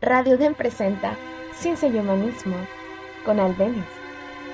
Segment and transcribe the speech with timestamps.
[0.00, 1.16] Radio Den presenta
[1.52, 2.54] Ciencia y Humanismo
[3.24, 3.82] con Albenis.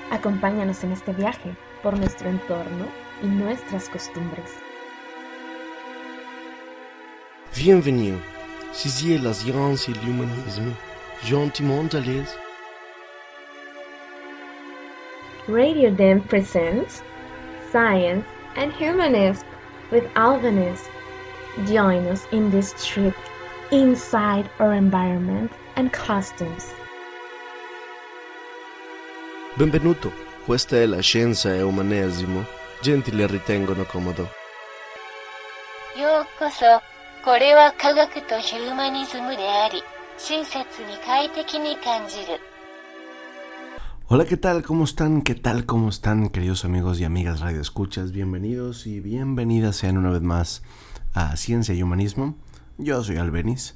[0.09, 2.87] Acompáñanos en este viaje por nuestro entorno
[3.21, 4.55] y nuestras costumbres.
[7.55, 8.17] Bienvenue.
[8.73, 10.73] Ceci est la science et l'humanisme.
[11.21, 12.35] Gentiment à l'aise.
[15.47, 17.03] Radio Den presents
[17.69, 18.25] Science
[18.57, 19.45] and Humanism
[19.91, 20.89] with Albenis.
[21.67, 23.13] Join us in this trip
[23.71, 26.73] inside our environment and customs.
[29.57, 30.11] Benvenuto,
[30.45, 32.45] questa è la scienza e umanesimo,
[32.81, 34.29] gentile ritengono comodo.
[35.95, 36.81] Yokoso,
[37.23, 39.81] kore wa kagaku to humanism de ari,
[40.17, 42.37] shinsetsu ni kaiteki ni kanjiru.
[44.07, 44.61] Hola, ¿qué tal?
[44.61, 45.23] ¿Cómo están?
[45.23, 45.65] ¿Qué tal?
[45.65, 48.11] ¿Cómo están, queridos amigos y amigas radioescuchas?
[48.11, 50.61] Bienvenidos y bienvenidas sean una vez más
[51.15, 52.35] a Ciencia y Humanismo.
[52.77, 53.75] Yo soy Albenis.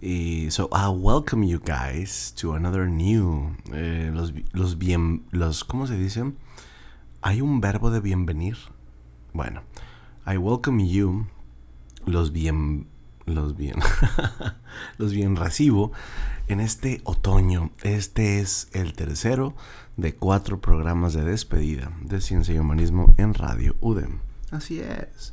[0.00, 3.56] Y so I welcome you guys to another new.
[3.72, 5.24] eh, los, los bien.
[5.30, 6.32] Los, ¿Cómo se dice?
[7.22, 8.58] ¿Hay un verbo de bienvenir?
[9.32, 9.62] Bueno,
[10.26, 11.26] I welcome you.
[12.04, 12.86] Los bien.
[13.24, 13.76] Los bien.
[14.98, 15.92] los bien recibo
[16.48, 17.70] en este otoño.
[17.82, 19.54] Este es el tercero
[19.96, 24.18] de cuatro programas de despedida de Ciencia y Humanismo en Radio UDEM.
[24.50, 25.32] Así es.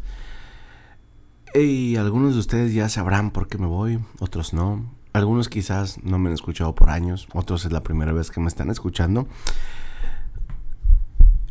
[1.54, 4.86] Y algunos de ustedes ya sabrán por qué me voy, otros no.
[5.12, 8.48] Algunos quizás no me han escuchado por años, otros es la primera vez que me
[8.48, 9.28] están escuchando.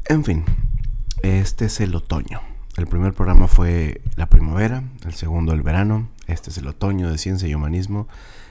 [0.06, 0.44] En fin,
[1.22, 2.40] este es el otoño.
[2.78, 7.18] El primer programa fue la primavera, el segundo el verano, este es el otoño de
[7.18, 8.08] ciencia y humanismo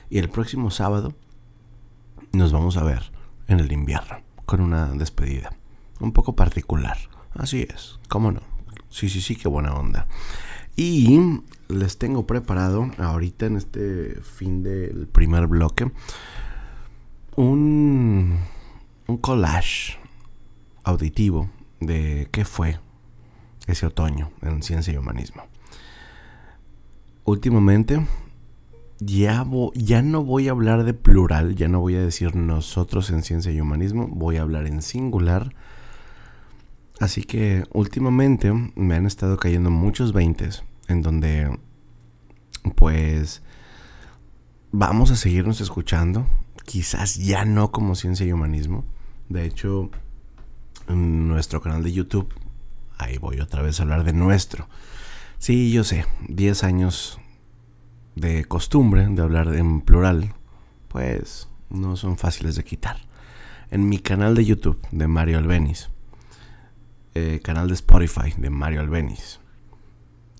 [0.08, 1.14] y el próximo sábado
[2.32, 3.10] nos vamos a ver
[3.48, 5.50] en el invierno con una despedida
[5.98, 6.96] un poco particular.
[7.34, 8.42] Así es, cómo no.
[8.88, 10.06] Sí, sí, sí, qué buena onda.
[10.82, 11.20] Y
[11.68, 15.92] les tengo preparado ahorita en este fin del primer bloque
[17.36, 18.38] un,
[19.06, 19.98] un collage
[20.82, 22.80] auditivo de qué fue
[23.66, 25.42] ese otoño en ciencia y humanismo.
[27.24, 28.06] Últimamente
[29.00, 33.22] ya, ya no voy a hablar de plural, ya no voy a decir nosotros en
[33.22, 35.54] ciencia y humanismo, voy a hablar en singular.
[37.00, 41.58] Así que últimamente me han estado cayendo muchos veintes en donde
[42.76, 43.42] pues
[44.72, 46.26] vamos a seguirnos escuchando,
[46.64, 48.84] quizás ya no como ciencia y humanismo.
[49.28, 49.90] De hecho,
[50.88, 52.32] en nuestro canal de YouTube,
[52.98, 54.68] ahí voy otra vez a hablar de nuestro.
[55.38, 57.18] Sí, yo sé, 10 años
[58.14, 60.34] de costumbre de hablar en plural,
[60.88, 62.98] pues no son fáciles de quitar.
[63.70, 65.88] En mi canal de YouTube de Mario Albenis,
[67.14, 69.39] eh, canal de Spotify de Mario Albenis,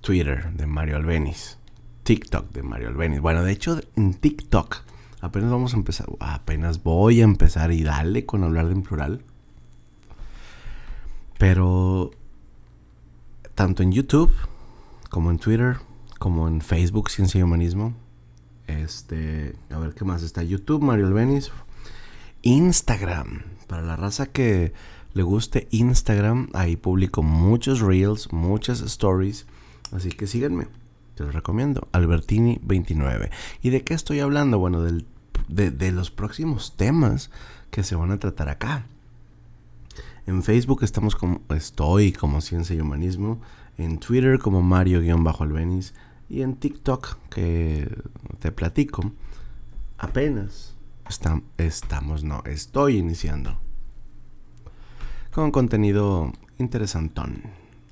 [0.00, 1.59] Twitter de Mario Albenis,
[2.03, 3.21] TikTok de Mario Albenis.
[3.21, 4.78] Bueno, de hecho, en TikTok
[5.21, 9.22] apenas vamos a empezar, apenas voy a empezar y dale con hablar de en plural.
[11.38, 12.11] Pero
[13.55, 14.31] tanto en YouTube
[15.09, 15.78] como en Twitter,
[16.19, 17.94] como en Facebook, Ciencia y Humanismo.
[18.67, 20.43] Este, a ver qué más está.
[20.43, 21.50] YouTube, Mario Albenis.
[22.43, 24.72] Instagram, para la raza que
[25.12, 29.47] le guste Instagram, ahí publico muchos reels, muchas stories.
[29.93, 30.69] Así que síganme,
[31.15, 31.89] te los recomiendo.
[31.93, 33.31] Albertini29.
[33.62, 34.59] ¿Y de qué estoy hablando?
[34.59, 35.06] Bueno, del-
[35.49, 37.31] de, los próximos temas
[37.71, 38.87] que se van a tratar acá.
[40.27, 43.41] En Facebook estamos como, estoy como Ciencia y Humanismo.
[43.79, 45.95] En Twitter como Mario-Albenis.
[46.29, 47.93] Y en TikTok, que
[48.39, 49.11] te platico,
[49.99, 53.59] apenas estam- estamos, no, estoy iniciando.
[55.33, 57.43] Con contenido interesantón.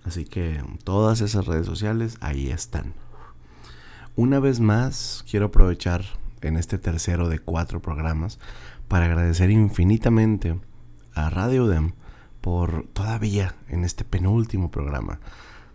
[0.09, 2.95] Así que todas esas redes sociales ahí están.
[4.17, 6.03] Una vez más, quiero aprovechar
[6.41, 8.39] en este tercero de cuatro programas
[8.89, 10.59] para agradecer infinitamente
[11.13, 11.93] a Radio UDEM
[12.41, 15.21] por todavía en este penúltimo programa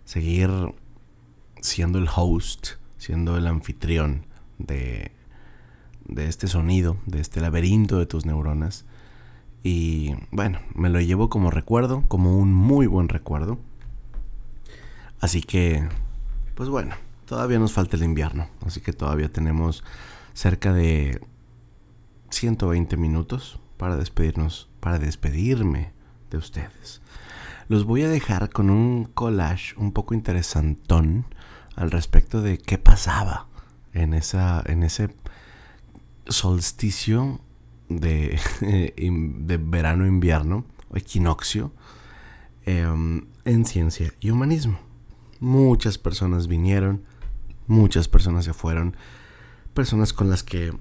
[0.03, 0.49] seguir
[1.61, 4.25] siendo el host, siendo el anfitrión
[4.57, 5.11] de,
[6.05, 8.85] de este sonido, de este laberinto de tus neuronas.
[9.61, 13.59] Y bueno, me lo llevo como recuerdo, como un muy buen recuerdo.
[15.23, 15.87] Así que,
[16.53, 19.81] pues bueno, todavía nos falta el invierno, así que todavía tenemos
[20.33, 21.25] cerca de
[22.29, 25.93] 120 minutos para despedirnos, para despedirme
[26.29, 27.01] de ustedes.
[27.69, 31.25] Los voy a dejar con un collage un poco interesantón
[31.77, 33.47] al respecto de qué pasaba
[33.93, 35.15] en esa en ese
[36.27, 37.39] solsticio
[37.87, 38.41] de,
[38.99, 41.71] de verano invierno o equinoccio
[42.65, 44.91] em, en ciencia y humanismo.
[45.43, 47.03] Muchas personas vinieron,
[47.67, 48.95] muchas personas se fueron,
[49.73, 50.71] personas con las que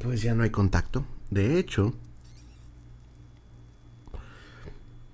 [0.00, 1.04] pues ya no hay contacto.
[1.28, 1.92] De hecho,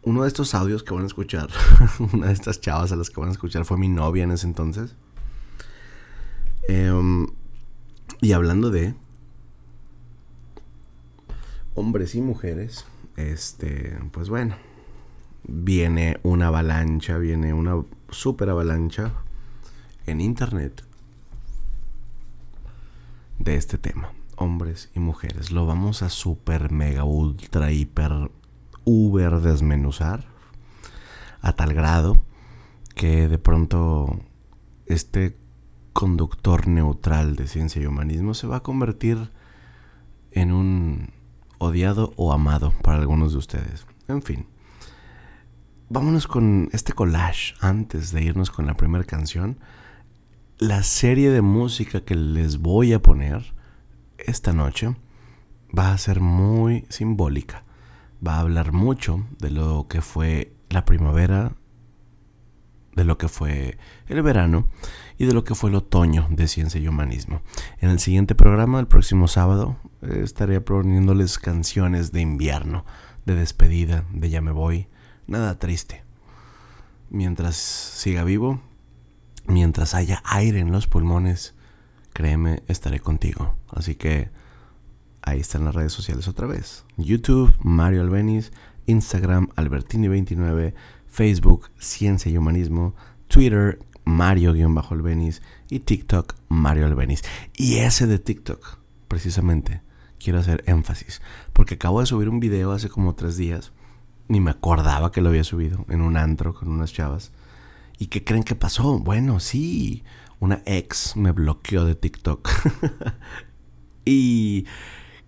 [0.02, 1.48] uno de estos audios que van a escuchar,
[2.12, 4.46] una de estas chavas a las que van a escuchar fue mi novia en ese
[4.46, 4.94] entonces.
[6.68, 7.26] Em,
[8.20, 8.94] y hablando de
[11.74, 12.84] hombres y mujeres,
[13.16, 14.54] este, pues bueno,
[15.48, 19.12] viene una avalancha, viene una super avalancha
[20.06, 20.84] en internet
[23.38, 25.50] de este tema, hombres y mujeres.
[25.50, 28.30] Lo vamos a super mega ultra hiper
[28.84, 30.24] uber desmenuzar
[31.40, 32.20] a tal grado
[32.94, 34.20] que de pronto
[34.86, 35.36] este
[35.92, 39.30] conductor neutral de ciencia y humanismo se va a convertir
[40.32, 41.10] en un
[41.58, 43.86] odiado o amado para algunos de ustedes.
[44.08, 44.46] En fin,
[45.90, 49.58] vámonos con este collage antes de irnos con la primera canción.
[50.56, 53.54] La serie de música que les voy a poner
[54.16, 54.94] esta noche
[55.76, 57.64] va a ser muy simbólica.
[58.24, 61.56] Va a hablar mucho de lo que fue la primavera,
[62.94, 63.76] de lo que fue
[64.06, 64.68] el verano
[65.18, 67.42] y de lo que fue el otoño de ciencia y humanismo.
[67.78, 72.84] En el siguiente programa, el próximo sábado, eh, estaré poniéndoles canciones de invierno,
[73.26, 74.86] de despedida, de ya me voy,
[75.30, 76.02] nada triste.
[77.08, 78.60] Mientras siga vivo,
[79.46, 81.54] mientras haya aire en los pulmones,
[82.12, 83.54] créeme, estaré contigo.
[83.68, 84.30] Así que
[85.22, 86.84] ahí están las redes sociales otra vez.
[86.96, 88.52] YouTube, Mario Albeniz,
[88.86, 90.74] Instagram, Albertini29,
[91.06, 92.94] Facebook, Ciencia y Humanismo,
[93.28, 97.22] Twitter, Mario-Albeniz y TikTok, Mario Albeniz.
[97.56, 98.78] Y ese de TikTok,
[99.08, 99.82] precisamente,
[100.18, 101.22] quiero hacer énfasis,
[101.52, 103.72] porque acabo de subir un video hace como tres días,
[104.30, 107.32] ni me acordaba que lo había subido en un antro con unas chavas.
[107.98, 109.00] ¿Y qué creen que pasó?
[109.00, 110.04] Bueno, sí,
[110.38, 112.48] una ex me bloqueó de TikTok.
[114.04, 114.66] ¿Y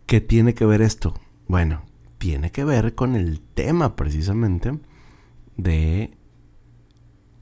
[0.06, 1.14] qué tiene que ver esto?
[1.48, 1.82] Bueno,
[2.18, 4.78] tiene que ver con el tema precisamente
[5.56, 6.16] de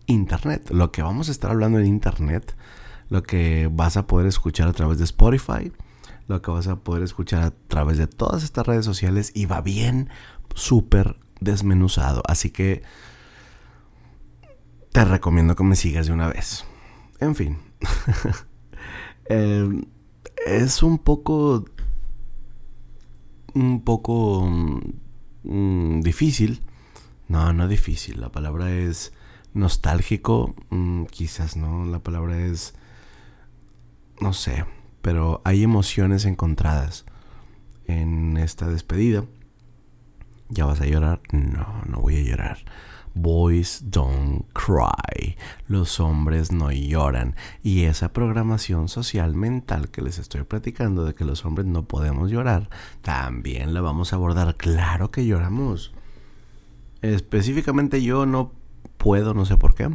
[0.07, 0.71] Internet.
[0.71, 2.57] Lo que vamos a estar hablando en Internet,
[3.11, 5.71] lo que vas a poder escuchar a través de Spotify,
[6.27, 9.61] lo que vas a poder escuchar a través de todas estas redes sociales y va
[9.61, 10.09] bien,
[10.55, 12.23] súper desmenuzado.
[12.27, 12.83] Así que
[14.93, 16.65] te recomiendo que me sigas de una vez.
[17.19, 17.59] En fin.
[19.33, 19.83] Eh,
[20.45, 21.65] es un poco...
[23.55, 24.45] Un poco...
[25.45, 26.63] Mm, difícil.
[27.29, 28.21] No, no difícil.
[28.21, 29.13] La palabra es
[29.55, 30.57] nostálgico.
[30.71, 31.85] Mm, quizás no.
[31.85, 32.75] La palabra es...
[34.21, 34.65] No sé.
[35.01, 37.05] Pero hay emociones encontradas
[37.87, 39.25] en esta despedida.
[40.51, 41.21] ¿Ya vas a llorar?
[41.33, 42.59] No, no voy a llorar.
[43.15, 45.37] Boys don't cry.
[45.67, 47.35] Los hombres no lloran.
[47.63, 52.31] Y esa programación social mental que les estoy platicando de que los hombres no podemos
[52.31, 52.69] llorar,
[53.03, 54.57] también la vamos a abordar.
[54.57, 55.93] Claro que lloramos.
[57.03, 58.53] Específicamente yo no
[58.97, 59.89] puedo, no sé por qué.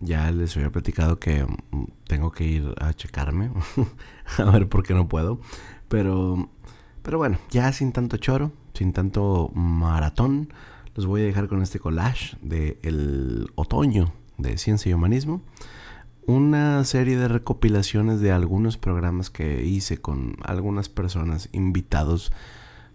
[0.00, 3.50] Ya les había platicado que mm, tengo que ir a checarme.
[4.38, 5.40] a ver por qué no puedo.
[5.88, 6.50] Pero,
[7.06, 10.52] pero bueno, ya sin tanto choro, sin tanto maratón,
[10.96, 15.40] los voy a dejar con este collage de el otoño de ciencia y humanismo.
[16.26, 22.32] Una serie de recopilaciones de algunos programas que hice con algunas personas, invitados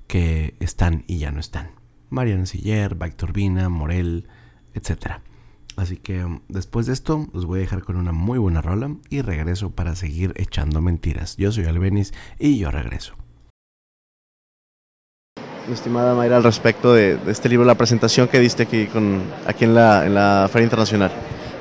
[0.08, 1.70] que están y ya no están.
[2.10, 4.28] Mariana Siller, Víctor Turbina, Morel,
[4.74, 5.22] etcétera.
[5.78, 8.94] Así que um, después de esto los voy a dejar con una muy buena rola
[9.10, 11.38] y regreso para seguir echando mentiras.
[11.38, 13.16] Yo soy Albenis y yo regreso.
[15.74, 18.90] Estimada Mayra, al respecto de, este libro, la presentación que diste aquí,
[19.46, 21.12] aquí en, la, en la Feria Internacional.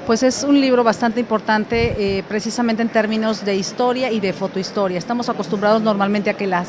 [0.07, 4.99] Pues es un libro bastante importante eh, precisamente en términos de historia y de fotohistoria.
[4.99, 6.69] Estamos acostumbrados normalmente a que las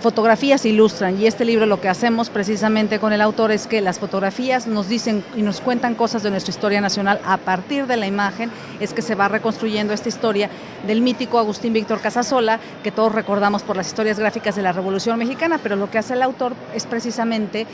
[0.00, 3.98] fotografías ilustran y este libro lo que hacemos precisamente con el autor es que las
[3.98, 8.06] fotografías nos dicen y nos cuentan cosas de nuestra historia nacional a partir de la
[8.06, 10.48] imagen es que se va reconstruyendo esta historia
[10.86, 15.18] del mítico Agustín Víctor Casasola que todos recordamos por las historias gráficas de la Revolución
[15.18, 17.66] Mexicana, pero lo que hace el autor es precisamente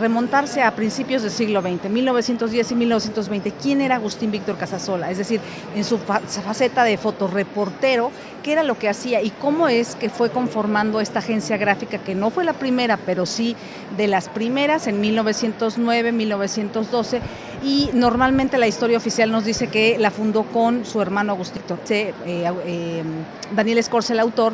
[0.00, 3.52] remontarse a principios del siglo XX, 1910 y 1920.
[3.52, 5.10] ¿Quién era Agustín Víctor Casasola?
[5.10, 5.40] Es decir,
[5.76, 8.10] en su faceta de fotoreportero,
[8.42, 11.73] ¿qué era lo que hacía y cómo es que fue conformando esta agencia gráfica?
[11.76, 13.56] Que no fue la primera, pero sí
[13.96, 17.20] de las primeras en 1909, 1912,
[17.62, 22.12] y normalmente la historia oficial nos dice que la fundó con su hermano Agustín eh,
[22.26, 23.02] eh,
[23.54, 24.52] Daniel Escorce, el autor,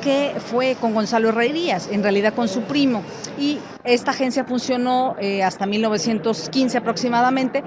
[0.00, 3.02] que fue con Gonzalo Herrerías, en realidad con su primo.
[3.38, 7.62] Y esta agencia funcionó eh, hasta 1915 aproximadamente.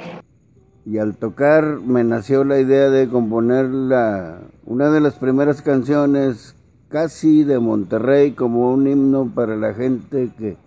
[0.85, 6.55] Y al tocar me nació la idea de componer la, una de las primeras canciones
[6.93, 10.57] casi de Monterrey como un himno para la gente que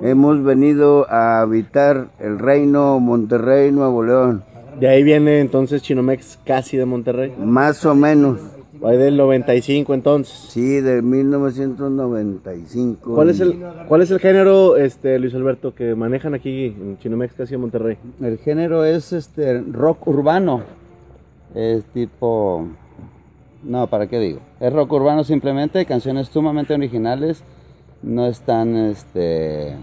[0.00, 4.44] hemos venido a habitar el reino Monterrey, Nuevo León.
[4.78, 7.34] De ahí viene entonces Chinomex casi de Monterrey.
[7.36, 8.38] Más o menos.
[8.84, 10.36] Ahí del 95 entonces.
[10.50, 13.12] Sí, de 1995.
[13.12, 17.34] ¿Cuál es el, cuál es el género, este, Luis Alberto, que manejan aquí en Chinomex
[17.34, 17.98] casi de Monterrey?
[18.20, 20.62] El género es este rock urbano.
[21.56, 22.68] Es tipo.
[23.64, 24.40] No, ¿para qué digo?
[24.60, 27.42] Es rock urbano simplemente, canciones sumamente originales.
[28.02, 29.76] No están este.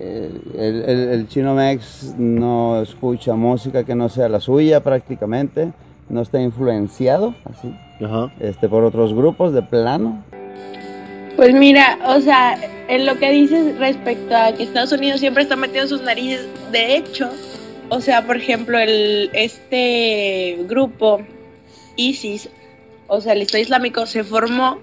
[0.00, 5.72] El, el, el Chino Mex no escucha música que no sea la suya prácticamente.
[6.08, 7.74] No está influenciado así.
[8.04, 8.32] Ajá.
[8.40, 10.24] Este, por otros grupos de plano.
[11.36, 12.58] Pues mira, o sea,
[12.88, 16.96] en lo que dices respecto a que Estados Unidos siempre está metiendo sus narices, de
[16.96, 17.30] hecho,
[17.88, 21.22] o sea, por ejemplo, el, este grupo
[21.96, 22.50] ISIS,
[23.14, 24.80] o sea, el Estado Islámico se formó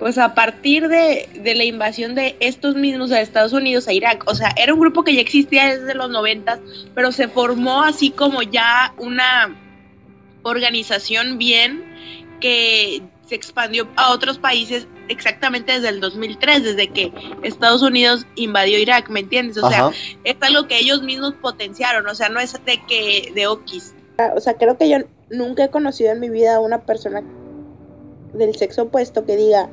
[0.00, 4.24] pues a partir de, de, la invasión de estos mismos a Estados Unidos a Irak.
[4.26, 6.58] O sea, era un grupo que ya existía desde los noventas,
[6.92, 9.56] pero se formó así como ya una
[10.42, 11.84] organización bien
[12.40, 17.12] que se expandió a otros países exactamente desde el 2003, desde que
[17.44, 19.58] Estados Unidos invadió Irak, ¿me entiendes?
[19.58, 19.92] O Ajá.
[19.92, 23.94] sea, es algo que ellos mismos potenciaron, o sea, no es de que de Okis.
[24.34, 24.98] O sea, creo que yo
[25.30, 27.22] nunca he conocido en mi vida a una persona
[28.34, 29.70] del sexo opuesto que diga,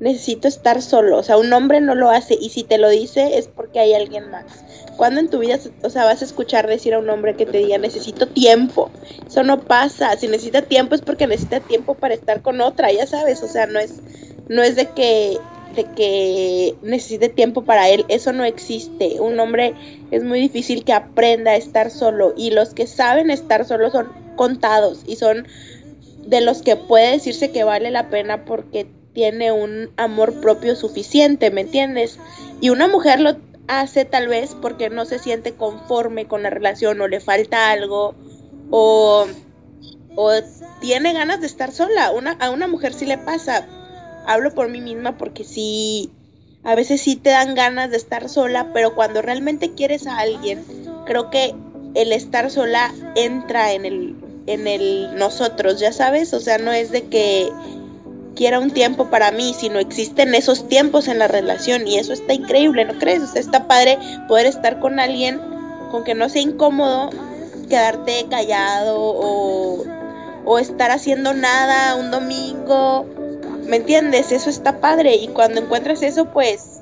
[0.00, 3.38] necesito estar solo, o sea, un hombre no lo hace y si te lo dice
[3.38, 4.64] es porque hay alguien más.
[4.96, 7.58] ¿Cuándo en tu vida, o sea, vas a escuchar decir a un hombre que te
[7.58, 8.90] diga, necesito tiempo?
[9.26, 13.06] Eso no pasa, si necesita tiempo es porque necesita tiempo para estar con otra, ya
[13.06, 14.00] sabes, o sea, no es
[14.48, 15.38] no es de que
[15.80, 19.20] de que necesite tiempo para él, eso no existe.
[19.20, 19.74] Un hombre
[20.10, 24.08] es muy difícil que aprenda a estar solo y los que saben estar solos son
[24.36, 25.46] contados y son
[26.26, 31.50] de los que puede decirse que vale la pena porque tiene un amor propio suficiente,
[31.50, 32.18] ¿me entiendes?
[32.60, 37.00] Y una mujer lo hace tal vez porque no se siente conforme con la relación
[37.00, 38.14] o le falta algo
[38.70, 39.26] o,
[40.14, 40.30] o
[40.80, 42.10] tiene ganas de estar sola.
[42.10, 43.66] Una, a una mujer sí le pasa.
[44.26, 46.10] Hablo por mí misma porque sí,
[46.62, 50.64] a veces sí te dan ganas de estar sola, pero cuando realmente quieres a alguien,
[51.06, 51.54] creo que
[51.94, 56.90] el estar sola entra en el, en el nosotros, ya sabes, o sea, no es
[56.90, 57.50] de que
[58.36, 62.32] quiera un tiempo para mí, sino existen esos tiempos en la relación y eso está
[62.32, 63.22] increíble, ¿no crees?
[63.22, 63.98] O sea, está padre
[64.28, 65.40] poder estar con alguien
[65.90, 67.10] con que no sea incómodo
[67.68, 69.84] quedarte callado o,
[70.44, 73.06] o estar haciendo nada un domingo,
[73.68, 74.32] ¿me entiendes?
[74.32, 76.80] Eso está padre y cuando encuentras eso, pues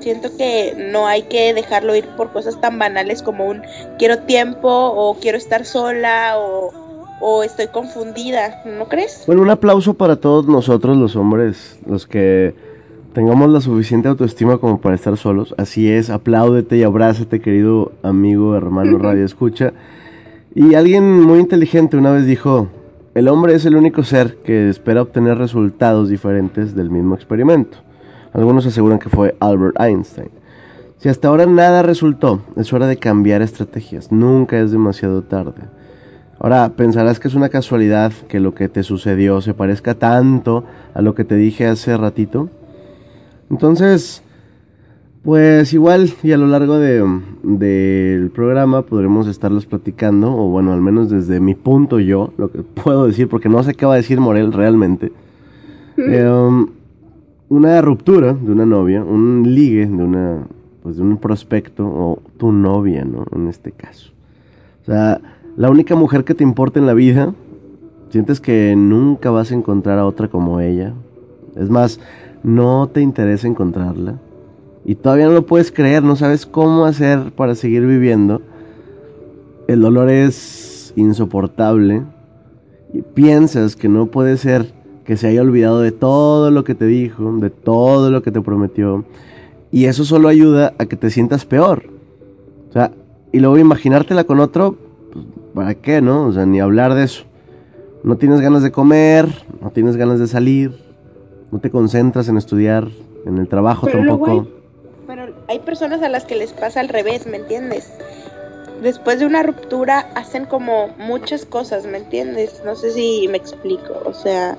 [0.00, 3.62] siento que no hay que dejarlo ir por cosas tan banales como un
[3.98, 6.72] quiero tiempo o quiero estar sola o
[7.20, 9.24] o estoy confundida, ¿no crees?
[9.26, 12.54] Bueno, un aplauso para todos nosotros los hombres, los que
[13.12, 15.54] tengamos la suficiente autoestima como para estar solos.
[15.58, 19.72] Así es, apláudete y abrázate, querido amigo, hermano, radio escucha.
[20.54, 22.68] Y alguien muy inteligente una vez dijo,
[23.14, 27.78] el hombre es el único ser que espera obtener resultados diferentes del mismo experimento.
[28.32, 30.30] Algunos aseguran que fue Albert Einstein.
[30.98, 34.12] Si hasta ahora nada resultó, es hora de cambiar estrategias.
[34.12, 35.62] Nunca es demasiado tarde.
[36.38, 40.64] Ahora, pensarás que es una casualidad que lo que te sucedió se parezca tanto
[40.94, 42.48] a lo que te dije hace ratito.
[43.50, 44.22] Entonces,
[45.22, 50.80] pues igual y a lo largo del de, programa podremos estarlos platicando, o bueno, al
[50.80, 53.98] menos desde mi punto yo, lo que puedo decir, porque no sé qué va a
[53.98, 55.12] decir Morel realmente.
[55.98, 56.68] Eh, um,
[57.50, 60.46] una ruptura de una novia, un ligue de una,
[60.82, 63.26] pues de un prospecto, o tu novia, ¿no?
[63.34, 64.12] En este caso.
[64.82, 65.20] O sea,
[65.56, 67.34] la única mujer que te importa en la vida,
[68.08, 70.94] sientes que nunca vas a encontrar a otra como ella.
[71.56, 72.00] Es más,
[72.42, 74.14] no te interesa encontrarla.
[74.84, 78.40] Y todavía no lo puedes creer, no sabes cómo hacer para seguir viviendo.
[79.68, 82.02] El dolor es insoportable.
[82.92, 84.72] Y piensas que no puede ser
[85.04, 88.40] que se haya olvidado de todo lo que te dijo, de todo lo que te
[88.40, 89.04] prometió.
[89.70, 91.84] Y eso solo ayuda a que te sientas peor.
[92.68, 92.90] O sea,
[93.32, 94.76] y luego imaginártela con otro,
[95.54, 96.26] ¿para qué, no?
[96.26, 97.24] O sea, ni hablar de eso.
[98.02, 99.28] No tienes ganas de comer,
[99.60, 100.72] no tienes ganas de salir,
[101.52, 102.88] no te concentras en estudiar,
[103.26, 104.59] en el trabajo pero tampoco.
[105.50, 107.92] Hay, personas a las que les pasa al revés, ¿me entiendes?
[108.82, 112.62] Después de una ruptura hacen como muchas cosas, ¿me entiendes?
[112.64, 114.56] No sé si me explico, o sea,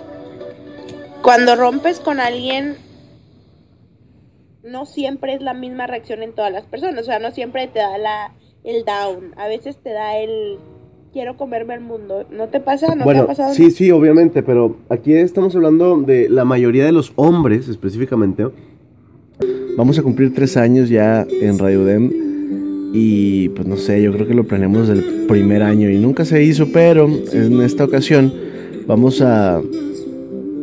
[1.21, 2.75] cuando rompes con alguien
[4.63, 7.79] no siempre es la misma reacción en todas las personas, o sea, no siempre te
[7.79, 8.33] da la
[8.63, 10.59] el down, a veces te da el
[11.13, 12.25] quiero comerme el mundo.
[12.29, 12.95] ¿No te pasa?
[12.95, 13.53] ¿No te ha pasado?
[13.53, 18.47] sí, sí, obviamente, pero aquí estamos hablando de la mayoría de los hombres específicamente.
[19.77, 22.11] Vamos a cumplir tres años ya en Radio Dem
[22.93, 26.25] y pues no sé, yo creo que lo planeamos desde el primer año y nunca
[26.25, 28.33] se hizo, pero en esta ocasión
[28.85, 29.61] vamos a,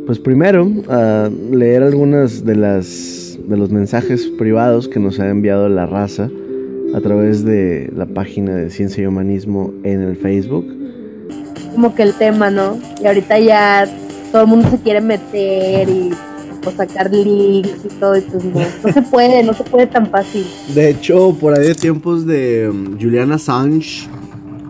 [0.07, 5.71] pues primero, a leer algunas de las de los mensajes privados que nos ha enviado
[5.71, 6.29] la raza
[6.95, 10.67] a través de la página de Ciencia y Humanismo en el Facebook.
[11.73, 12.79] como que el tema, ¿no?
[13.03, 13.87] Y ahorita ya
[14.33, 16.11] todo el mundo se quiere meter y
[16.69, 20.07] o sacar links y todo, y pues no, no se puede, no se puede tan
[20.11, 20.47] fácil.
[20.75, 24.07] De hecho, por ahí de tiempos de um, Julian Assange.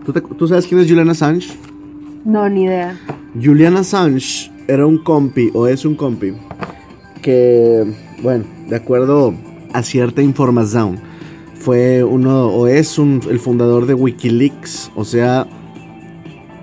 [0.05, 1.49] ¿Tú, te- tú sabes quién es Julian Assange?
[2.25, 2.97] No, ni idea.
[3.41, 6.33] Julian Assange era un compi, o es un compi,
[7.21, 7.85] que,
[8.23, 9.33] bueno, de acuerdo
[9.73, 10.97] a cierta información,
[11.59, 15.45] fue uno, o es un, el fundador de Wikileaks, o sea,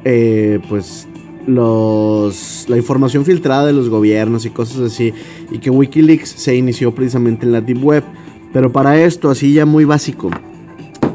[0.04, 1.06] eh, pues
[1.46, 5.12] los, la información filtrada de los gobiernos y cosas así,
[5.50, 8.04] y que Wikileaks se inició precisamente en la Deep Web.
[8.52, 10.30] Pero para esto, así ya muy básico,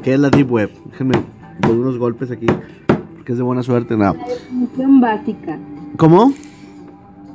[0.03, 0.71] ¿qué es la Deep Web?
[0.91, 1.15] Déjenme
[1.59, 2.47] doy unos golpes aquí,
[3.15, 4.13] porque es de buena suerte, no.
[4.13, 5.59] Definición básica.
[5.97, 6.33] ¿Cómo?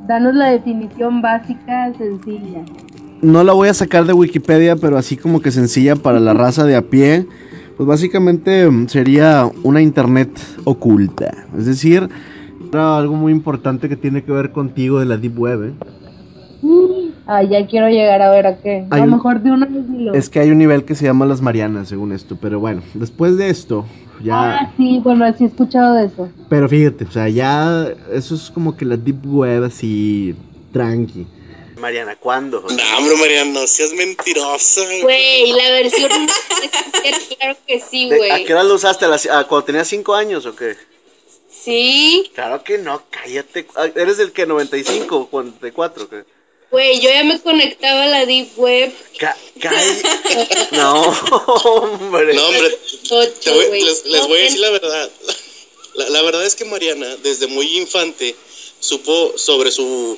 [0.07, 2.65] Danos la definición básica sencilla.
[3.23, 6.65] No la voy a sacar de Wikipedia, pero así como que sencilla para la raza
[6.65, 7.27] de a pie.
[7.77, 10.31] Pues básicamente sería una internet
[10.65, 11.47] oculta.
[11.59, 12.09] Es decir,
[12.77, 15.65] era algo muy importante que tiene que ver contigo de la Deep Web.
[15.65, 15.75] ¿eh?
[17.27, 18.87] Ah, ya quiero llegar a ver a qué.
[18.91, 20.15] A lo mejor de una vez dilo.
[20.15, 22.37] Es que hay un nivel que se llama las Marianas, según esto.
[22.41, 23.85] Pero bueno, después de esto,
[24.23, 24.59] ya...
[24.61, 26.29] Ah, sí, bueno, sí he escuchado de eso.
[26.49, 30.35] Pero fíjate, o sea, ya eso es como que la Deep Web así,
[30.73, 31.27] tranqui.
[31.81, 32.61] Mariana, ¿cuándo?
[32.63, 34.81] No, hombre, Mariana, no seas mentirosa.
[35.03, 36.11] Güey, la versión
[37.39, 38.45] claro que sí, ¿De- ¿A güey.
[38.47, 39.05] qué hora lo usaste?
[39.05, 40.75] ¿A las- a cuando tenías 5 años o qué?
[41.67, 43.67] Sí, Claro que no, cállate.
[43.97, 46.09] ¿Eres del que 95 o 44?
[46.09, 46.25] ¿qué?
[46.71, 52.35] güey, yo ya me conectaba a la Deep Web Ca- calla- No, hombre.
[52.35, 52.79] No, hombre,
[53.11, 53.83] 8, te voy- güey.
[53.83, 55.11] les, les voy a decir la verdad.
[55.95, 58.37] La, la verdad es que Mariana, desde muy infante,
[58.79, 60.17] supo sobre su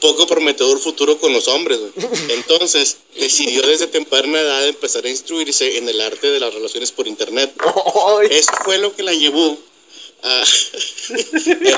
[0.00, 1.78] poco prometedor futuro con los hombres.
[1.80, 1.92] güey.
[2.30, 7.06] Entonces, decidió desde temprana edad empezar a instruirse en el arte de las relaciones por
[7.08, 7.52] internet.
[8.30, 9.58] Eso fue lo que la llevó
[10.22, 10.44] a...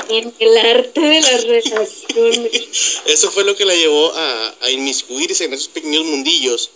[0.09, 3.01] En el arte de las relaciones.
[3.05, 6.69] Eso fue lo que la llevó a, a inmiscuirse en esos pequeños mundillos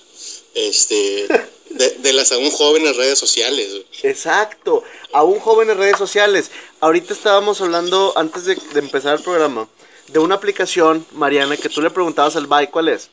[0.53, 1.27] este,
[1.69, 3.81] de, de las aún jóvenes redes sociales.
[4.03, 4.83] Exacto.
[5.11, 6.51] Aún jóvenes redes sociales.
[6.79, 9.67] Ahorita estábamos hablando, antes de, de empezar el programa,
[10.07, 13.09] de una aplicación, Mariana, que tú le preguntabas al Bye, ¿cuál es?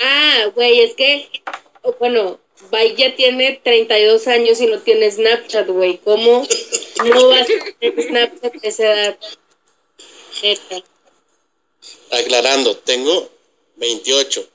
[0.00, 1.28] Ah, güey, es que,
[1.98, 2.38] bueno,
[2.70, 5.98] Bike ya tiene 32 años y no tiene Snapchat, güey.
[5.98, 6.46] ¿Cómo
[7.04, 9.18] no vas a tener Snapchat esa edad?
[12.10, 13.28] Aclarando, tengo
[13.76, 14.48] 28.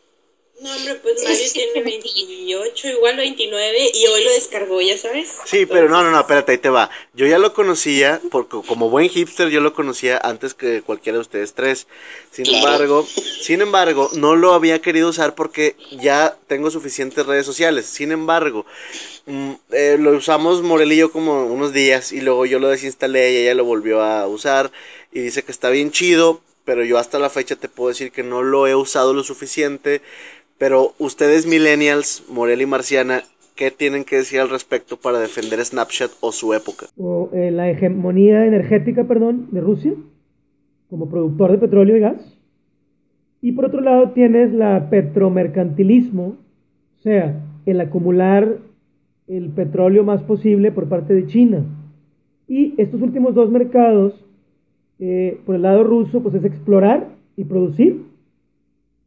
[0.64, 5.40] No, hombre, pues Mario tiene 28, igual 29, y hoy lo descargó, ya sabes.
[5.44, 6.90] Sí, pero no, no, no, espérate, ahí te va.
[7.14, 11.22] Yo ya lo conocía, porque como buen hipster yo lo conocía antes que cualquiera de
[11.24, 11.86] ustedes tres.
[12.32, 13.06] Sin embargo,
[13.42, 17.86] sin embargo, no lo había querido usar porque ya tengo suficientes redes sociales.
[17.86, 18.66] Sin embargo,
[19.26, 23.34] mm, eh, lo usamos Morel y yo como unos días y luego yo lo desinstalé
[23.34, 24.72] y ella lo volvió a usar
[25.12, 28.24] y dice que está bien chido, pero yo hasta la fecha te puedo decir que
[28.24, 30.02] no lo he usado lo suficiente.
[30.64, 33.24] Pero ustedes millennials, Morel y Marciana,
[33.54, 36.86] ¿qué tienen que decir al respecto para defender Snapchat o su época?
[36.98, 39.92] o eh, la hegemonía energética, perdón, de Rusia
[40.90, 42.40] como productor de petróleo y gas.
[43.42, 46.38] Y por otro lado tienes la petromercantilismo,
[46.98, 48.60] o sea, el acumular
[49.28, 51.66] el petróleo más posible por parte de China.
[52.48, 54.26] Y estos últimos dos mercados,
[55.00, 58.06] eh, por el lado ruso, pues es explorar y producir.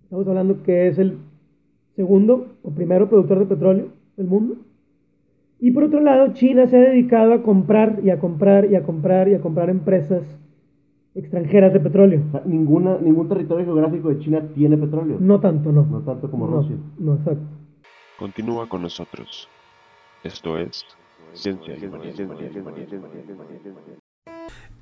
[0.03, 1.17] Estamos hablando que es el
[1.97, 4.57] segundo o primero productor de petróleo del mundo.
[5.59, 8.83] Y por otro lado, China se ha dedicado a comprar y a comprar y a
[8.83, 10.23] comprar y a comprar empresas
[11.15, 12.21] extranjeras de petróleo.
[12.45, 15.17] Ninguna, ningún territorio geográfico de China tiene petróleo.
[15.19, 15.87] No tanto, no.
[15.87, 16.77] No tanto como No, Rusia.
[16.99, 17.47] No, exacto.
[18.19, 19.49] Continúa con nosotros.
[20.23, 20.85] Esto es
[21.33, 21.77] Ciencia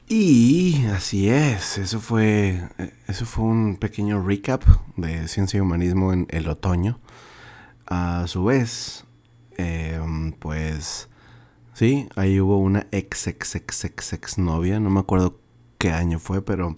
[0.08, 4.62] y así es, eso fue, eh, eso fue un pequeño recap
[4.96, 7.00] de ciencia y humanismo en el otoño.
[7.86, 9.04] A su vez,
[9.56, 10.00] eh,
[10.38, 11.08] pues
[11.72, 15.40] sí, ahí hubo una ex ex ex ex ex novia, no me acuerdo
[15.78, 16.76] qué año fue, pero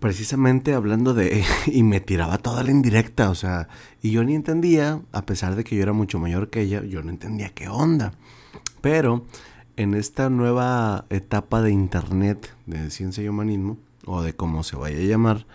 [0.00, 3.68] precisamente hablando de y me tiraba toda la indirecta, o sea,
[4.02, 7.02] y yo ni entendía, a pesar de que yo era mucho mayor que ella, yo
[7.02, 8.12] no entendía qué onda.
[8.80, 9.26] Pero
[9.76, 14.98] en esta nueva etapa de internet de ciencia y humanismo, o de cómo se vaya
[14.98, 15.46] a llamar,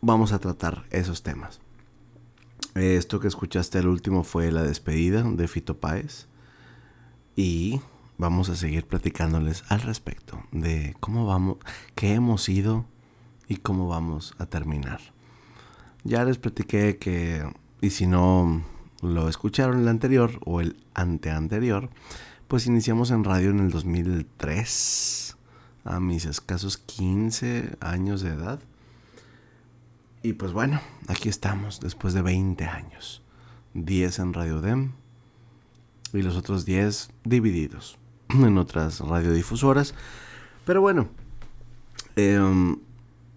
[0.00, 1.60] vamos a tratar esos temas.
[2.74, 6.26] Esto que escuchaste al último fue la despedida de Fito Páez.
[7.36, 7.80] Y
[8.18, 11.58] vamos a seguir platicándoles al respecto de cómo vamos,
[11.94, 12.86] qué hemos ido
[13.48, 15.00] y cómo vamos a terminar.
[16.04, 17.44] Ya les platiqué que,
[17.80, 18.62] y si no
[19.02, 21.90] lo escucharon el anterior o el anteanterior,
[22.52, 25.38] pues iniciamos en radio en el 2003,
[25.84, 28.60] a mis escasos 15 años de edad.
[30.22, 33.22] Y pues bueno, aquí estamos después de 20 años.
[33.72, 34.92] 10 en Radio Dem
[36.12, 37.96] y los otros 10 divididos
[38.28, 39.94] en otras radiodifusoras.
[40.66, 41.08] Pero bueno,
[42.16, 42.76] em,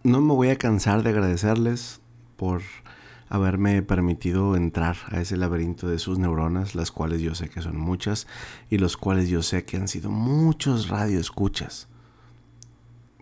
[0.04, 2.02] no me voy a cansar de agradecerles
[2.36, 2.64] por
[3.30, 7.78] haberme permitido entrar a ese laberinto de sus neuronas, las cuales yo sé que son
[7.78, 8.28] muchas
[8.70, 11.88] y los cuales yo sé que han sido muchos radioescuchas,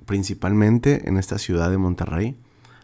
[0.06, 2.38] principalmente en esta ciudad de Monterrey,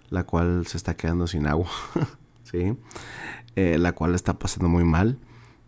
[0.09, 1.69] la cual se está quedando sin agua,
[2.43, 2.75] ¿sí?
[3.55, 5.17] Eh, la cual está pasando muy mal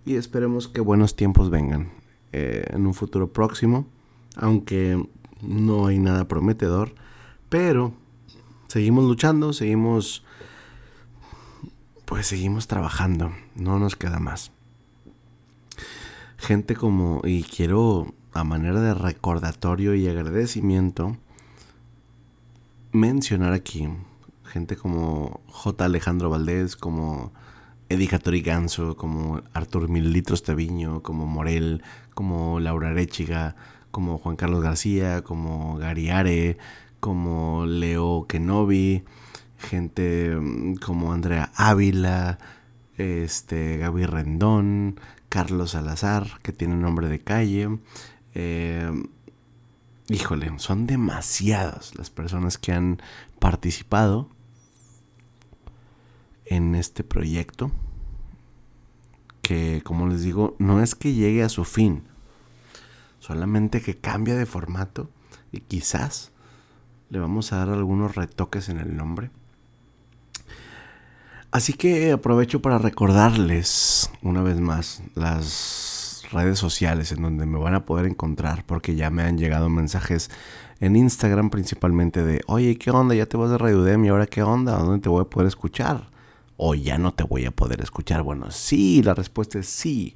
[0.05, 1.91] y esperemos que buenos tiempos vengan
[2.31, 3.87] eh, en un futuro próximo,
[4.35, 5.03] aunque
[5.41, 6.95] no hay nada prometedor,
[7.49, 7.93] pero
[8.67, 10.23] seguimos luchando, seguimos
[12.11, 14.51] pues seguimos trabajando, no nos queda más.
[16.35, 21.15] Gente como, y quiero a manera de recordatorio y agradecimiento,
[22.91, 23.87] mencionar aquí
[24.43, 25.85] gente como J.
[25.85, 27.31] Alejandro Valdés, como
[27.87, 31.81] Eddie Ganso, como Artur Militros Teviño, como Morel,
[32.13, 33.55] como Laura Arechiga,
[33.89, 36.57] como Juan Carlos García, como Gariare,
[36.99, 39.05] como Leo Kenobi,
[39.61, 42.39] gente mm, como Andrea Ávila,
[42.97, 47.79] este, Gaby Rendón, Carlos Salazar, que tiene nombre de calle.
[48.33, 48.91] Eh,
[50.09, 53.01] híjole, son demasiadas las personas que han
[53.39, 54.29] participado
[56.45, 57.71] en este proyecto.
[59.41, 62.03] Que, como les digo, no es que llegue a su fin,
[63.19, 65.09] solamente que cambia de formato
[65.51, 66.31] y quizás
[67.09, 69.31] le vamos a dar algunos retoques en el nombre
[71.51, 77.73] Así que aprovecho para recordarles una vez más las redes sociales en donde me van
[77.73, 80.31] a poder encontrar porque ya me han llegado mensajes
[80.79, 83.15] en Instagram principalmente de, oye, ¿qué onda?
[83.15, 84.77] Ya te vas de Radio Dem y ahora qué onda?
[84.77, 86.09] ¿Dónde te voy a poder escuchar?
[86.55, 88.23] O ya no te voy a poder escuchar.
[88.23, 90.15] Bueno, sí, la respuesta es sí.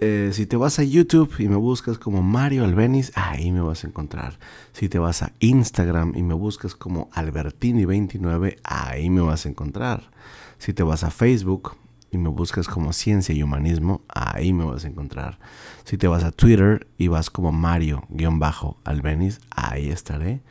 [0.00, 3.84] Eh, si te vas a YouTube y me buscas como Mario Albenis, ahí me vas
[3.84, 4.38] a encontrar.
[4.72, 10.10] Si te vas a Instagram y me buscas como Albertini29, ahí me vas a encontrar.
[10.58, 11.76] Si te vas a Facebook
[12.10, 15.38] y me buscas como Ciencia y Humanismo, ahí me vas a encontrar.
[15.84, 20.42] Si te vas a Twitter y vas como Mario-Albenis, ahí estaré.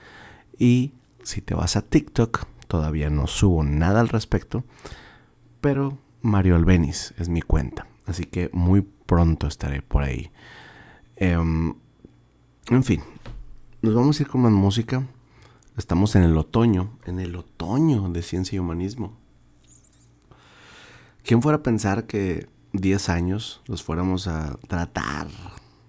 [0.57, 4.63] Y si te vas a TikTok, todavía no subo nada al respecto,
[5.61, 7.87] pero Mario Albenis es mi cuenta.
[8.05, 10.31] Así que muy pronto estaré por ahí.
[11.15, 11.73] Em,
[12.69, 13.01] en fin,
[13.81, 15.05] nos vamos a ir con más música.
[15.77, 19.17] Estamos en el otoño, en el otoño de ciencia y humanismo.
[21.23, 25.27] ¿Quién fuera a pensar que 10 años los fuéramos a tratar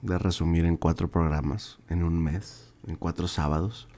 [0.03, 3.89] de resumir en cuatro programas, en un mes, en cuatro sábados?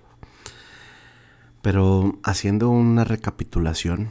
[1.63, 4.11] Pero haciendo una recapitulación,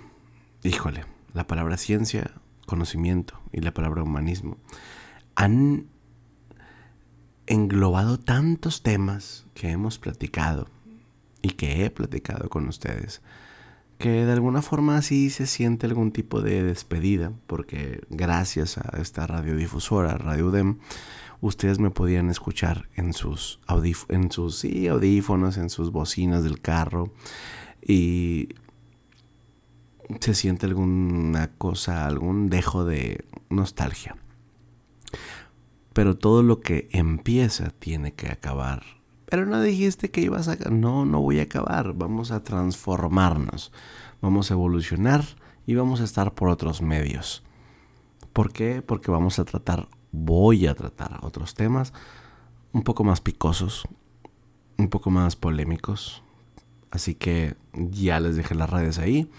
[0.64, 2.32] híjole, la palabra ciencia,
[2.66, 4.58] conocimiento y la palabra humanismo
[5.38, 5.88] han
[7.46, 10.68] englobado tantos temas que hemos platicado
[11.42, 13.22] y que he platicado con ustedes
[13.98, 19.26] que de alguna forma sí se siente algún tipo de despedida, porque gracias a esta
[19.26, 20.78] radiodifusora, Radio Dem,
[21.42, 23.60] ustedes me podían escuchar en sus,
[24.10, 27.12] en sus audífonos, en sus bocinas del carro,
[27.82, 28.50] y
[30.20, 34.16] se siente alguna cosa, algún dejo de nostalgia.
[35.94, 38.98] Pero todo lo que empieza tiene que acabar
[39.30, 40.56] pero no dijiste que ibas a...
[40.70, 41.94] No, no voy a acabar.
[41.94, 43.74] Vamos a transformarnos.
[44.22, 45.24] Vamos a evolucionar
[45.66, 47.44] y vamos a estar por otros medios.
[48.32, 48.82] ¿Por qué?
[48.82, 51.92] Porque vamos a tratar, voy a tratar otros temas
[52.72, 53.86] un poco más picosos,
[54.78, 56.24] un poco más polémicos.
[56.90, 59.30] Así que ya les dejé las redes ahí.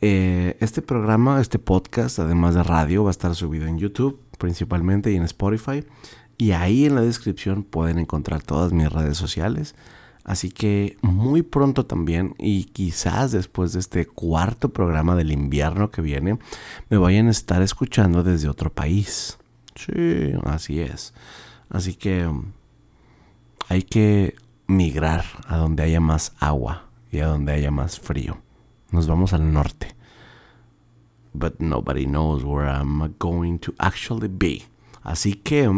[0.00, 5.12] Eh, este programa, este podcast, además de radio, va a estar subido en YouTube principalmente
[5.12, 5.84] y en Spotify.
[6.36, 9.76] Y ahí en la descripción pueden encontrar todas mis redes sociales.
[10.24, 16.02] Así que muy pronto también, y quizás después de este cuarto programa del invierno que
[16.02, 16.38] viene,
[16.88, 19.38] me vayan a estar escuchando desde otro país.
[19.74, 21.14] Sí, así es.
[21.68, 22.52] Así que um,
[23.68, 24.34] hay que
[24.66, 28.38] migrar a donde haya más agua y a donde haya más frío.
[28.90, 29.94] Nos vamos al norte.
[31.32, 34.64] But nobody knows where I'm going to actually be.
[35.02, 35.68] Así que,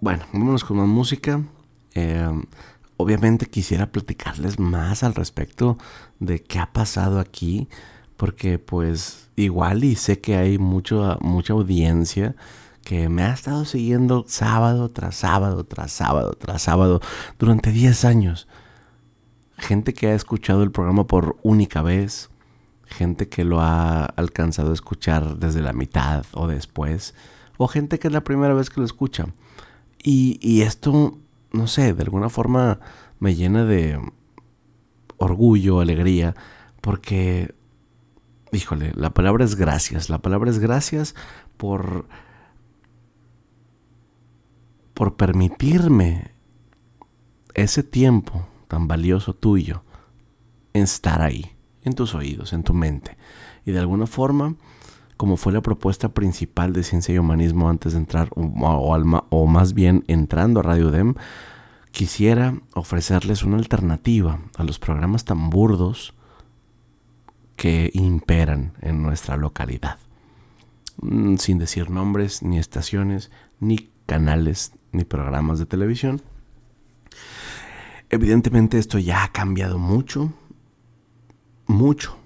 [0.00, 1.42] bueno, vámonos con más música.
[1.94, 2.42] Eh,
[2.96, 5.76] obviamente quisiera platicarles más al respecto
[6.18, 7.68] de qué ha pasado aquí,
[8.16, 12.34] porque pues igual y sé que hay mucho, mucha audiencia
[12.84, 17.00] que me ha estado siguiendo sábado tras sábado, tras sábado, tras sábado,
[17.38, 18.48] durante 10 años.
[19.56, 22.30] Gente que ha escuchado el programa por única vez,
[22.92, 27.14] gente que lo ha alcanzado a escuchar desde la mitad o después,
[27.58, 29.26] o gente que es la primera vez que lo escucha.
[30.04, 31.18] Y, esto,
[31.52, 32.80] no sé, de alguna forma
[33.20, 34.00] me llena de
[35.16, 36.34] orgullo, alegría,
[36.80, 37.54] porque,
[38.50, 41.14] híjole, la palabra es gracias, la palabra es gracias
[41.56, 42.06] por
[44.94, 46.32] por permitirme
[47.54, 49.82] ese tiempo tan valioso tuyo
[50.72, 51.52] estar ahí,
[51.84, 53.16] en tus oídos, en tu mente.
[53.64, 54.56] Y de alguna forma,
[55.16, 59.74] como fue la propuesta principal de Ciencia y Humanismo antes de entrar, o, o más
[59.74, 61.14] bien entrando a Radio Dem,
[61.90, 66.14] quisiera ofrecerles una alternativa a los programas tan burdos
[67.56, 69.98] que imperan en nuestra localidad.
[71.00, 76.22] Mm, sin decir nombres, ni estaciones, ni canales ni programas de televisión.
[78.10, 80.32] Evidentemente esto ya ha cambiado mucho,
[81.66, 82.16] mucho.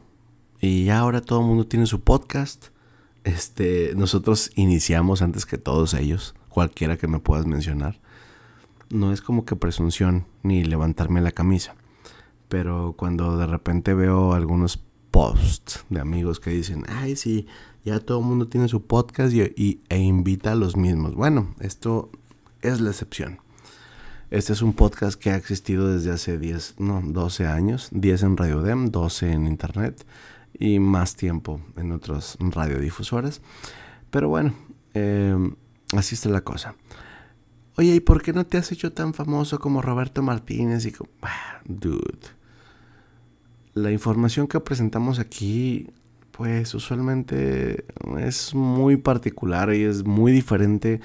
[0.61, 2.67] Y ya ahora todo el mundo tiene su podcast.
[3.25, 8.01] Este, nosotros iniciamos antes que todos ellos, cualquiera que me puedas mencionar.
[8.89, 11.75] No es como que presunción ni levantarme la camisa.
[12.49, 17.47] Pero cuando de repente veo algunos posts de amigos que dicen, ay, sí,
[17.85, 21.15] ya todo el mundo tiene su podcast y, e invita a los mismos.
[21.15, 22.11] Bueno, esto
[22.61, 23.39] es la excepción.
[24.29, 28.37] Este es un podcast que ha existido desde hace 10, no, 12 años, 10 en
[28.37, 30.05] Radio Dem, 12 en Internet
[30.59, 33.41] y más tiempo en otros radiodifusores.
[34.11, 34.53] Pero bueno,
[34.95, 35.55] em,
[35.97, 36.75] así está la cosa.
[37.77, 40.87] Oye, ¿y por qué no te has hecho tan famoso como Roberto Martínez?
[40.87, 42.27] Y como, ah, dude.
[43.75, 45.89] La información que presentamos aquí,
[46.33, 47.85] pues usualmente
[48.19, 51.01] es muy particular y es muy diferente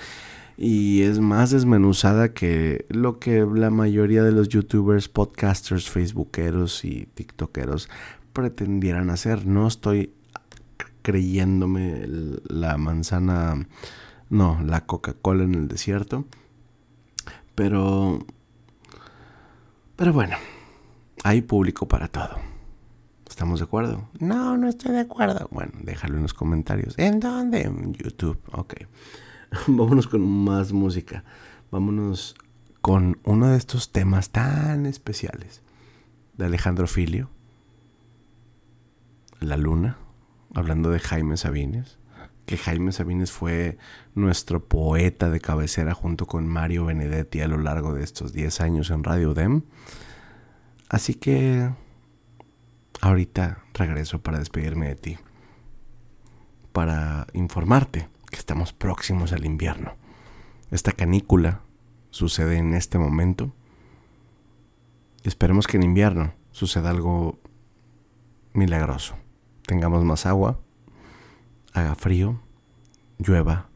[0.63, 7.07] y es más desmenuzada que lo que la mayoría de los youtubers, podcasters, facebookeros y
[7.15, 7.89] tiktokeros
[8.31, 9.47] pretendieran hacer.
[9.47, 10.13] No estoy
[11.01, 12.05] creyéndome
[12.47, 13.67] la manzana,
[14.29, 16.25] no, la Coca-Cola en el desierto.
[17.55, 18.19] Pero,
[19.95, 20.37] pero bueno,
[21.23, 22.37] hay público para todo.
[23.27, 24.09] ¿Estamos de acuerdo?
[24.19, 25.47] No, no estoy de acuerdo.
[25.49, 26.93] Bueno, déjalo en los comentarios.
[26.99, 27.63] ¿En dónde?
[27.63, 28.39] En YouTube.
[28.51, 28.75] Ok.
[29.67, 31.23] vámonos con más música.
[31.71, 32.35] Vámonos
[32.81, 35.61] con uno de estos temas tan especiales
[36.37, 37.29] de Alejandro Filio,
[39.39, 39.97] La Luna,
[40.53, 41.99] hablando de Jaime Sabines,
[42.45, 43.77] que Jaime Sabines fue
[44.15, 48.89] nuestro poeta de cabecera junto con Mario Benedetti a lo largo de estos 10 años
[48.89, 49.63] en Radio Dem.
[50.89, 51.69] Así que
[53.01, 55.17] ahorita regreso para despedirme de ti,
[56.71, 59.93] para informarte que estamos próximos al invierno.
[60.71, 61.61] Esta canícula
[62.09, 63.51] sucede en este momento.
[65.23, 67.39] Esperemos que en invierno suceda algo
[68.53, 69.15] milagroso.
[69.67, 70.59] Tengamos más agua,
[71.73, 72.41] haga frío,
[73.19, 73.69] llueva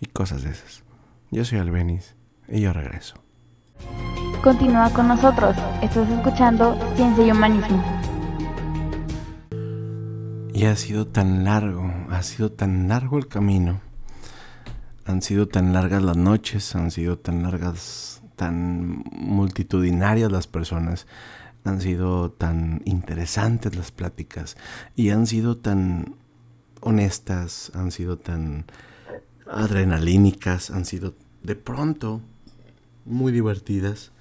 [0.00, 0.82] y cosas de esas.
[1.30, 2.14] Yo soy Albenis
[2.48, 3.14] y yo regreso.
[4.42, 5.56] Continúa con nosotros.
[5.80, 7.82] Estás escuchando Ciencia y Humanismo.
[10.52, 13.80] Y ha sido tan largo, ha sido tan largo el camino
[15.04, 21.06] han sido tan largas las noches, han sido tan largas, tan multitudinarias las personas,
[21.64, 24.56] han sido tan interesantes las pláticas
[24.96, 26.16] y han sido tan
[26.80, 28.66] honestas, han sido tan
[29.46, 32.20] adrenalínicas, han sido de pronto
[33.04, 34.12] muy divertidas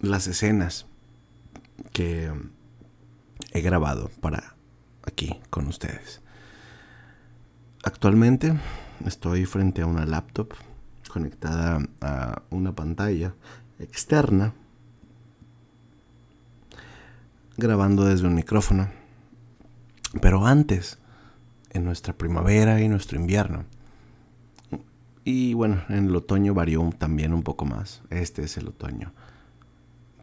[0.00, 0.86] las escenas
[1.92, 2.32] que
[3.52, 4.56] he grabado para
[5.02, 6.20] aquí con ustedes.
[7.82, 8.58] Actualmente
[9.06, 10.54] estoy frente a una laptop
[11.08, 13.34] conectada a una pantalla
[13.78, 14.54] externa
[17.56, 18.88] grabando desde un micrófono.
[20.22, 20.98] Pero antes,
[21.70, 23.64] en nuestra primavera y nuestro invierno,
[25.24, 28.00] y bueno, en el otoño varió también un poco más.
[28.08, 29.12] Este es el otoño.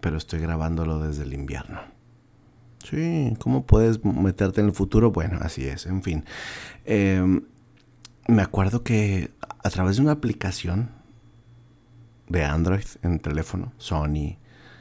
[0.02, 1.80] Pero estoy grabándolo desde el invierno.
[2.84, 5.12] Sí, ¿cómo puedes meterte en el futuro?
[5.12, 6.26] Bueno, así es, en fin.
[6.86, 7.42] Eh,
[8.28, 9.32] me acuerdo que
[9.64, 10.90] a través de una aplicación
[12.28, 14.38] de Android en teléfono, Sony,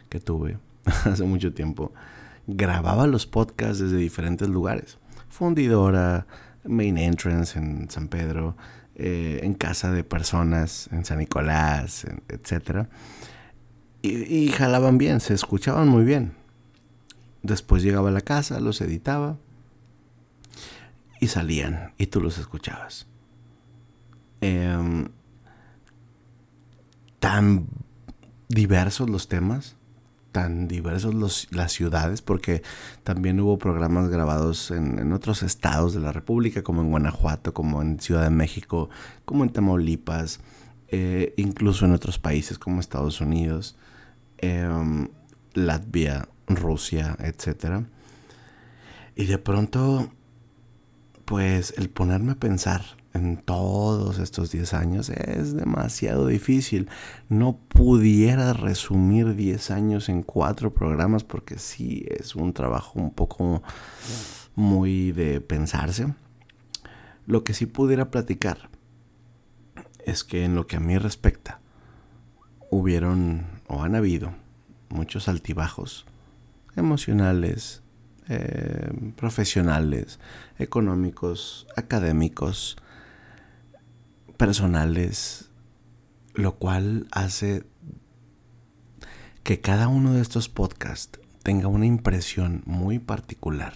[0.09, 0.59] que tuve
[1.05, 1.93] hace mucho tiempo,
[2.47, 4.99] grababa los podcasts desde diferentes lugares.
[5.29, 6.27] Fundidora,
[6.65, 8.57] Main Entrance en San Pedro,
[8.95, 12.87] eh, en casa de personas en San Nicolás, etc.
[14.01, 16.33] Y, y jalaban bien, se escuchaban muy bien.
[17.43, 19.37] Después llegaba a la casa, los editaba
[21.21, 23.07] y salían y tú los escuchabas.
[24.47, 25.09] Em,
[27.19, 27.67] tan
[28.51, 29.77] diversos los temas,
[30.33, 32.63] tan diversos las ciudades, porque
[33.05, 37.81] también hubo programas grabados en, en, otros estados de la República, como en Guanajuato, como
[37.81, 38.91] en Ciudad de México,
[39.25, 40.41] como en Tamaulipas,
[40.89, 43.79] eh, incluso en otros países como Estados Unidos,
[44.37, 44.69] eh,
[45.55, 47.87] Latvia, Rusia, etc.
[49.17, 50.13] Y de pronto,
[51.25, 52.83] pues el ponerme a pensar
[53.15, 56.91] en todos estos 10 años es demasiado difícil.
[57.29, 63.63] No pudiera resumir 10 años en cuatro programas porque sí es un trabajo un poco
[64.57, 66.13] muy de pensarse.
[67.27, 68.69] Lo que sí pudiera platicar
[70.05, 71.61] es que en lo que a mí respecta,
[72.71, 74.35] hubieron o han habido
[74.91, 76.05] muchos altibajos
[76.77, 77.83] emocionales,
[78.29, 80.19] eh, profesionales,
[80.59, 82.77] económicos, académicos,
[84.37, 85.51] personales,
[86.35, 87.65] lo cual hace
[89.43, 93.75] que cada uno de estos podcasts tenga una impresión muy particular.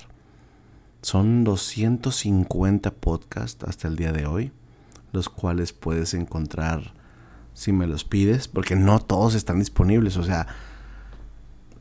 [1.03, 4.53] Son 250 podcasts hasta el día de hoy,
[5.13, 6.95] los cuales puedes encontrar
[7.55, 10.47] si me los pides, porque no todos están disponibles, o sea,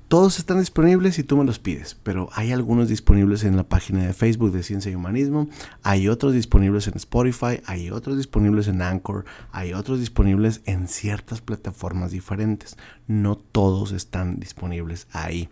[0.08, 4.06] todos están disponibles si tú me los pides, pero hay algunos disponibles en la página
[4.06, 5.50] de Facebook de Ciencia y Humanismo,
[5.84, 11.42] hay otros disponibles en Spotify, hay otros disponibles en Anchor, hay otros disponibles en ciertas
[11.42, 12.78] plataformas diferentes.
[13.08, 15.50] No todos están disponibles ahí.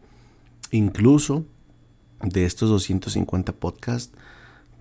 [0.71, 1.45] Incluso
[2.21, 4.13] de estos 250 podcasts,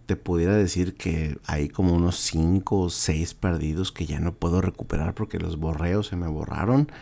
[0.06, 4.60] te pudiera decir que hay como unos 5 o 6 perdidos que ya no puedo
[4.60, 6.92] recuperar porque los borreos se me borraron.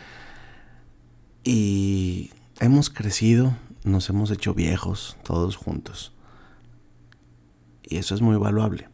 [1.43, 6.13] Y hemos crecido, nos hemos hecho viejos todos juntos.
[7.83, 8.89] Y eso es muy valuable.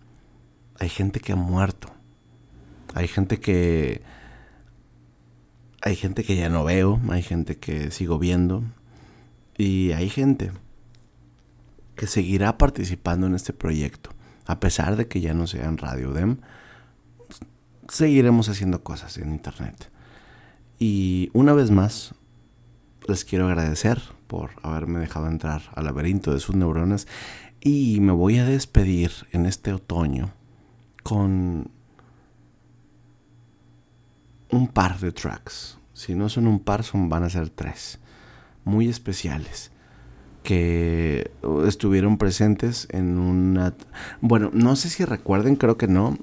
[0.80, 1.89] Hay gente que ha muerto.
[2.93, 4.02] Hay gente que...
[5.82, 8.63] Hay gente que ya no veo, hay gente que sigo viendo.
[9.58, 10.52] Y hay gente
[11.95, 14.12] que seguirá participando en este proyecto.
[14.45, 16.38] A pesar de que ya no sea en Radio Dem,
[17.88, 19.91] seguiremos haciendo cosas en Internet.
[20.80, 22.15] Y una vez más,
[23.10, 27.08] les quiero agradecer por haberme dejado entrar al laberinto de sus neuronas
[27.62, 30.32] y me voy a despedir en este otoño
[31.04, 31.72] con
[34.52, 35.78] un par de tracks.
[35.93, 38.00] Si no son un par, son, van a ser tres.
[38.63, 39.72] Muy especiales.
[40.43, 41.32] Que
[41.67, 43.74] estuvieron presentes en una...
[44.22, 46.17] Bueno, no sé si recuerden, creo que no.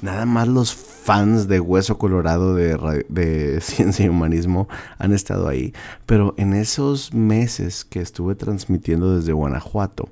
[0.00, 5.72] Nada más los fans de Hueso Colorado de, Ciencia y Humanismo han estado ahí.
[6.06, 10.08] Pero en esos meses que estuve transmitiendo desde Guanajuato,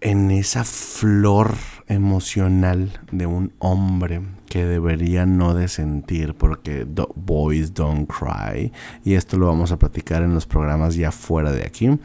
[0.00, 1.54] en esa flor
[1.86, 8.72] emocional de un hombre que debería no de sentir porque boys don't cry
[9.04, 11.98] y esto lo vamos a platicar en los programas ya fuera de aquí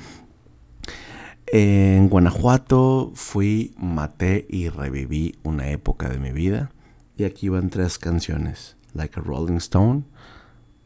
[1.47, 6.71] en Guanajuato fui, maté y reviví una época de mi vida.
[7.17, 8.75] Y aquí van tres canciones.
[8.93, 10.03] Like a Rolling Stone,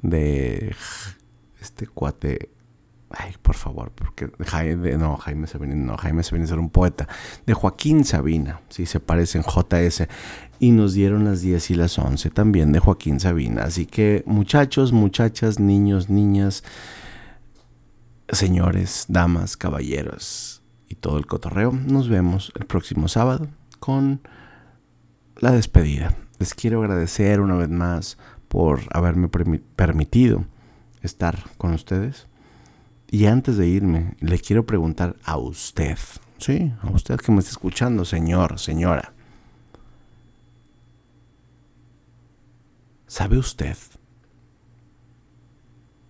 [0.01, 0.75] de
[1.61, 2.49] este cuate.
[3.11, 7.07] Ay, por favor, porque Jaime, no, Jaime Sabina, no, Jaime Sabina era un poeta.
[7.45, 10.07] De Joaquín Sabina, si se parecen JS.
[10.59, 13.63] Y nos dieron las 10 y las 11 también de Joaquín Sabina.
[13.63, 16.63] Así que muchachos, muchachas, niños, niñas,
[18.31, 23.47] señores, damas, caballeros y todo el cotorreo, nos vemos el próximo sábado
[23.79, 24.21] con
[25.37, 26.15] la despedida.
[26.37, 28.17] Les quiero agradecer una vez más
[28.47, 30.45] por haberme permitido
[31.01, 32.27] estar con ustedes.
[33.11, 35.97] Y antes de irme, le quiero preguntar a usted,
[36.37, 39.13] sí, a usted que me está escuchando, señor, señora.
[43.07, 43.75] ¿Sabe usted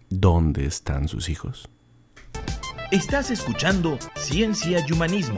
[0.09, 1.69] dónde están sus hijos?
[2.91, 5.37] Estás escuchando Ciencia y Humanismo,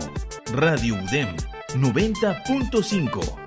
[0.54, 1.36] Radio UDEM
[1.76, 3.41] 90.5.